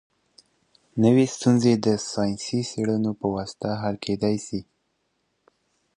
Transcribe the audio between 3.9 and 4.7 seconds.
کيدای سي.